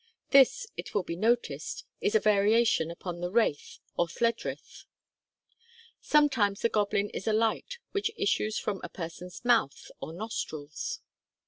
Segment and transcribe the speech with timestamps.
[0.31, 4.85] This, it will be noticed, is a variation upon the wraith, or Lledrith.
[6.01, 11.01] Sometimes the goblin is a light which issues from a person's mouth or nostrils.